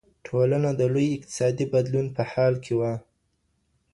ټولنه 0.25 0.69
د 0.79 0.81
لوي 0.93 1.07
اقتصادي 1.17 1.65
بدلون 1.73 2.07
په 2.15 2.23
حال 2.31 2.53
کي 2.63 2.73
وه. 2.79 2.93